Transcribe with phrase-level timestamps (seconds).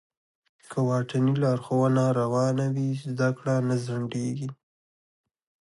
[0.69, 4.49] که واټني لارښوونه روانه وي، زده کړه نه ځنډېږي.